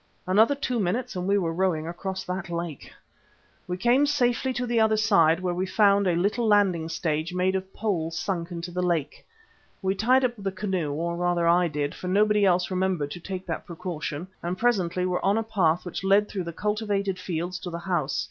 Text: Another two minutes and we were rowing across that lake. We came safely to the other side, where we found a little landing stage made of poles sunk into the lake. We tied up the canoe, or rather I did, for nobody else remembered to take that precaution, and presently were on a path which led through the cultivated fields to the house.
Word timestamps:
Another 0.25 0.55
two 0.55 0.79
minutes 0.79 1.15
and 1.15 1.27
we 1.27 1.37
were 1.37 1.53
rowing 1.53 1.87
across 1.87 2.23
that 2.23 2.49
lake. 2.49 2.91
We 3.67 3.77
came 3.77 4.07
safely 4.07 4.51
to 4.53 4.65
the 4.65 4.79
other 4.79 4.97
side, 4.97 5.39
where 5.39 5.53
we 5.53 5.67
found 5.67 6.07
a 6.07 6.15
little 6.15 6.47
landing 6.47 6.89
stage 6.89 7.35
made 7.35 7.53
of 7.53 7.71
poles 7.71 8.17
sunk 8.17 8.49
into 8.49 8.71
the 8.71 8.81
lake. 8.81 9.23
We 9.79 9.93
tied 9.93 10.25
up 10.25 10.33
the 10.39 10.51
canoe, 10.51 10.91
or 10.91 11.15
rather 11.15 11.47
I 11.47 11.67
did, 11.67 11.93
for 11.93 12.07
nobody 12.07 12.47
else 12.47 12.71
remembered 12.71 13.11
to 13.11 13.19
take 13.19 13.45
that 13.45 13.67
precaution, 13.67 14.27
and 14.41 14.57
presently 14.57 15.05
were 15.05 15.23
on 15.23 15.37
a 15.37 15.43
path 15.43 15.85
which 15.85 16.03
led 16.03 16.27
through 16.27 16.45
the 16.45 16.51
cultivated 16.51 17.19
fields 17.19 17.59
to 17.59 17.69
the 17.69 17.77
house. 17.77 18.19